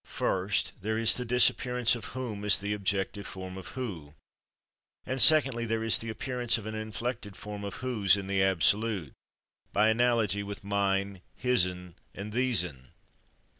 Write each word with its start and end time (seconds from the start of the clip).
First 0.07 0.71
there 0.81 0.97
is 0.97 1.13
the 1.15 1.25
disappearance 1.25 1.93
of 1.93 2.13
/whom/ 2.13 2.43
as 2.43 2.57
the 2.57 2.73
objective 2.73 3.27
form 3.27 3.55
of 3.55 3.73
/who/, 3.73 4.15
and 5.05 5.21
secondly 5.21 5.63
there 5.63 5.83
is 5.83 5.99
the 5.99 6.09
appearance 6.09 6.57
of 6.57 6.65
an 6.65 6.73
inflected 6.73 7.35
form 7.35 7.63
of 7.63 7.81
/whose/ 7.81 8.17
in 8.17 8.25
the 8.25 8.41
absolute, 8.41 9.13
by 9.71 9.89
analogy 9.89 10.41
with 10.41 10.63
/mine/, 10.63 11.21
/hisn/ 11.43 11.93
and 12.15 12.33
/thesen 12.33 12.85